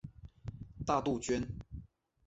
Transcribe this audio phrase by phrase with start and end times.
[0.83, 1.47] 大杜鹃。